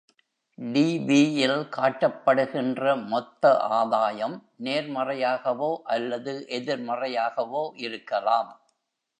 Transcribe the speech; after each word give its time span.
dB-ல் 0.57 1.59
காட்டப்படுகின்ற 1.75 2.81
மொத்த 3.07 3.43
ஆதாயம் 3.71 4.35
நேர்மறையாகவோ 4.63 5.71
அல்லது 5.87 6.33
எதிர்மறையாகவோ 6.49 7.63
இருக்கலாம். 7.79 8.51